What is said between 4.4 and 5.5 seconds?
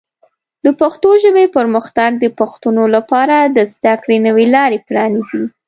لارې پرانیزي.